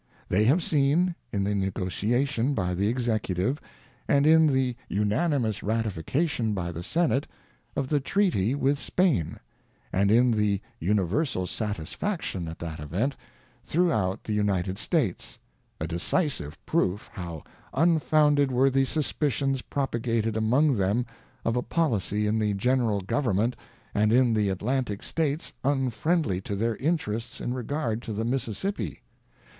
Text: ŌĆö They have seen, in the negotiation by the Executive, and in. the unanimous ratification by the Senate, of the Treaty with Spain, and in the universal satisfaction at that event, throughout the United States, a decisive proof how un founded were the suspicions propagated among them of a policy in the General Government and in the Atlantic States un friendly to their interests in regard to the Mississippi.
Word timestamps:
ŌĆö 0.03 0.07
They 0.29 0.43
have 0.45 0.63
seen, 0.63 1.13
in 1.31 1.43
the 1.43 1.53
negotiation 1.53 2.55
by 2.55 2.73
the 2.73 2.87
Executive, 2.87 3.61
and 4.07 4.25
in. 4.25 4.47
the 4.47 4.75
unanimous 4.89 5.61
ratification 5.61 6.55
by 6.55 6.71
the 6.71 6.81
Senate, 6.81 7.27
of 7.75 7.87
the 7.89 7.99
Treaty 7.99 8.55
with 8.55 8.79
Spain, 8.79 9.39
and 9.93 10.09
in 10.09 10.31
the 10.31 10.59
universal 10.79 11.45
satisfaction 11.45 12.47
at 12.47 12.57
that 12.57 12.79
event, 12.79 13.15
throughout 13.63 14.23
the 14.23 14.33
United 14.33 14.79
States, 14.79 15.37
a 15.79 15.85
decisive 15.85 16.57
proof 16.65 17.07
how 17.13 17.43
un 17.71 17.99
founded 17.99 18.51
were 18.51 18.71
the 18.71 18.85
suspicions 18.85 19.61
propagated 19.61 20.35
among 20.35 20.77
them 20.77 21.05
of 21.45 21.55
a 21.55 21.61
policy 21.61 22.25
in 22.25 22.39
the 22.39 22.55
General 22.55 23.01
Government 23.01 23.55
and 23.93 24.11
in 24.11 24.33
the 24.33 24.49
Atlantic 24.49 25.03
States 25.03 25.53
un 25.63 25.91
friendly 25.91 26.41
to 26.41 26.55
their 26.55 26.75
interests 26.77 27.39
in 27.39 27.53
regard 27.53 28.01
to 28.01 28.13
the 28.13 28.25
Mississippi. 28.25 29.03